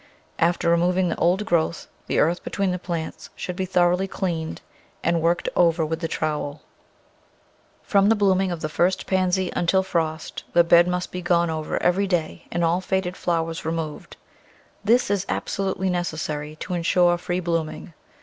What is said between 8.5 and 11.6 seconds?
of the first Pansy until frost the bed must be gone